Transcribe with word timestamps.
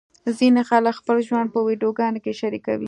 ځینې 0.37 0.61
خلک 0.69 0.93
خپل 1.01 1.17
ژوند 1.27 1.47
په 1.51 1.59
ویډیوګانو 1.67 2.21
کې 2.23 2.31
شریکوي. 2.41 2.79